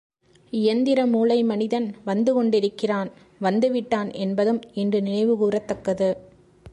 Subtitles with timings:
[0.53, 3.09] இயந்திர மூளை மனிதன் வந்து கொண்டிருக்கிறான்
[3.39, 6.09] வந்து விட்டான் என்பதும் ஈண்டு நினைவு கூரத்தக்கது.